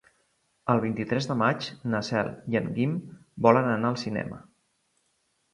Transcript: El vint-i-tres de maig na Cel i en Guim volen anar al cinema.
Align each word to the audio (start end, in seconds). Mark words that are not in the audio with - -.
El 0.73 0.79
vint-i-tres 0.85 1.27
de 1.31 1.35
maig 1.41 1.67
na 1.93 2.01
Cel 2.09 2.31
i 2.55 2.59
en 2.63 2.71
Guim 2.79 2.97
volen 3.49 3.71
anar 3.75 3.93
al 3.93 4.03
cinema. 4.09 4.45